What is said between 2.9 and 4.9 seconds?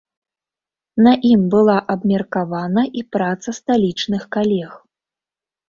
і праца сталічных калег.